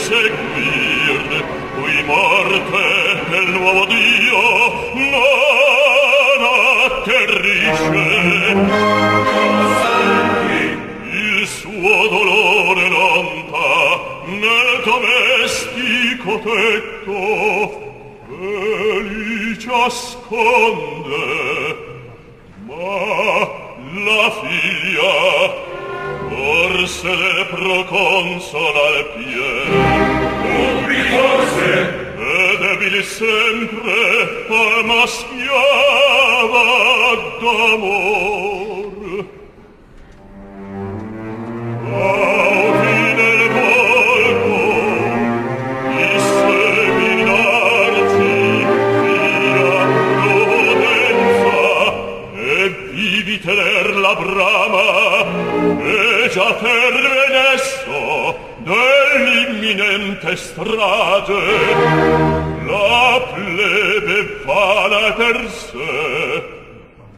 [0.00, 1.44] seguir
[1.74, 2.84] cui morte
[3.28, 4.42] nel nuovo Dio
[4.94, 6.40] non
[6.86, 8.02] atterrisce.
[9.82, 10.62] Senti
[11.12, 13.68] il suo dolore lampa
[14.24, 17.18] nel domestico tetto
[18.28, 21.22] e li ciasconde
[22.66, 23.58] ma
[24.04, 25.59] la figlia
[26.30, 29.54] Orsele proconsol al pie.
[30.66, 31.72] Ubiose
[32.18, 33.98] Ed ebili sempre
[34.48, 36.64] Alma schiava
[37.40, 38.49] d'amore
[60.50, 61.42] strade
[62.66, 65.88] la plebe fa la terse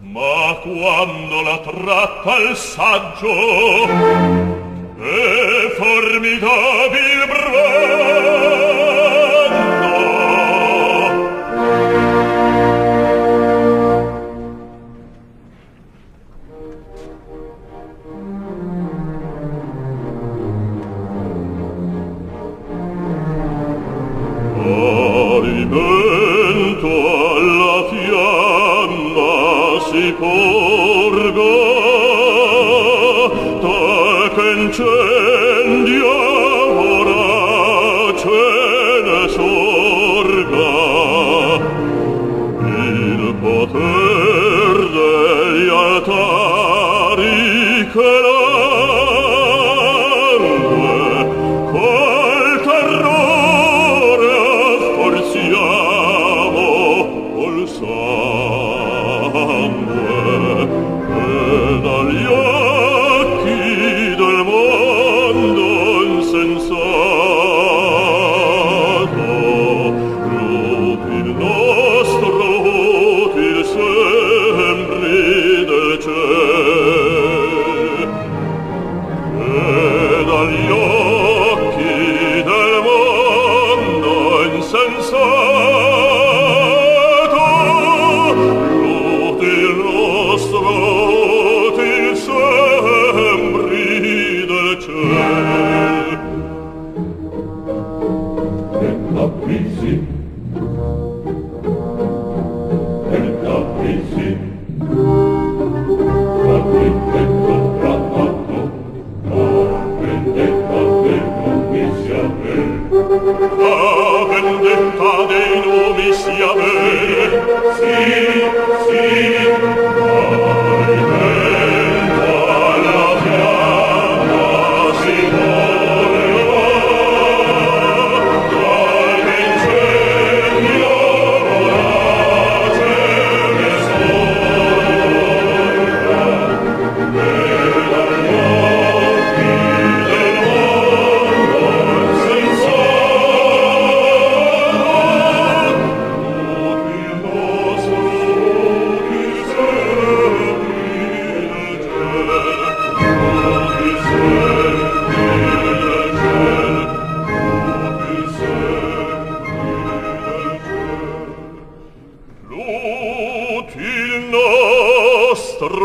[0.00, 3.34] ma quando la tratta il saggio
[4.96, 8.17] è formidabile bravo
[30.20, 30.47] Oh.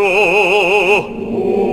[0.03, 1.72] Cristo.